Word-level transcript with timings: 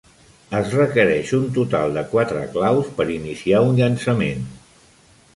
Es 0.59 0.71
requereix 0.75 1.33
un 1.39 1.43
total 1.57 1.93
de 1.97 2.03
quatre 2.13 2.41
claus 2.55 2.89
per 3.01 3.07
iniciar 3.17 3.61
un 3.67 3.77
llançament. 3.81 4.41